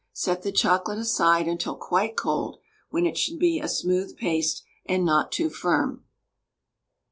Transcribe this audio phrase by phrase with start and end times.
[0.13, 2.57] Set the chocolate aside until quite cold,
[2.89, 6.03] when it should be a smooth paste, and not too firm.